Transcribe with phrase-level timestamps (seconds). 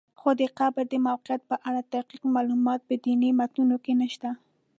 [0.19, 4.29] خو د قبر د موقعیت په اړه دقیق معلومات په دیني متونو کې نشته.